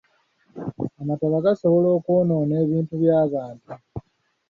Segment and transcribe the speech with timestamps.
[1.01, 3.71] Amataba gasobola okwonoona ebintu by'abantu.